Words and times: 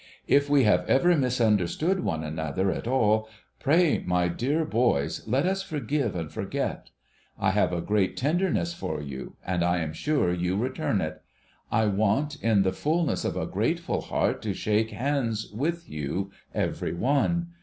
If 0.25 0.49
we 0.49 0.63
have 0.63 0.83
ever 0.89 1.15
misunderstood 1.15 1.99
one 1.99 2.23
another 2.23 2.71
at 2.71 2.87
all, 2.87 3.29
pray, 3.59 4.01
my 4.03 4.29
dear 4.29 4.65
boys, 4.65 5.27
let 5.27 5.45
us 5.45 5.61
forgive 5.61 6.15
and 6.15 6.31
forget. 6.31 6.89
I 7.37 7.51
have 7.51 7.71
a 7.71 7.81
great 7.81 8.17
tenderness 8.17 8.73
for 8.73 8.99
you, 8.99 9.35
and 9.45 9.61
I 9.61 9.77
am 9.77 9.93
sure 9.93 10.33
you 10.33 10.57
return 10.57 11.01
it. 11.01 11.21
I 11.71 11.85
want 11.85 12.37
in 12.41 12.63
the 12.63 12.73
fulness 12.73 13.23
of 13.23 13.37
a 13.37 13.45
grateful 13.45 14.01
heart 14.01 14.41
to 14.41 14.55
shake 14.55 14.89
hands 14.89 15.51
with 15.53 15.87
you 15.87 16.31
every 16.51 16.95
one. 16.95 17.49